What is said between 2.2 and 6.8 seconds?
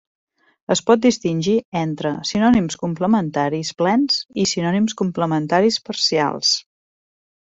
sinònims complementaris plens i sinònims complementaris parcials.